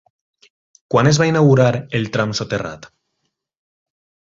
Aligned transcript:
Quan 0.93 1.09
es 1.11 1.19
va 1.23 1.27
inaugurar 1.33 1.69
el 2.01 2.11
tram 2.19 2.35
soterrat? 2.43 2.91